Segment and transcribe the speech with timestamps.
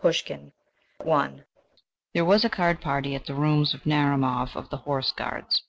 [0.03, 0.51] PUSHKIN
[1.07, 1.41] I
[2.15, 5.59] There was a card party at the rooms of Narumov of the Horse Guards.